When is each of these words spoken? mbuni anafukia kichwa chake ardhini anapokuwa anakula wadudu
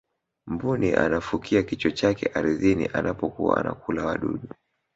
mbuni 0.47 0.93
anafukia 0.93 1.63
kichwa 1.63 1.91
chake 1.91 2.25
ardhini 2.33 2.87
anapokuwa 2.93 3.57
anakula 3.57 4.05
wadudu 4.05 4.47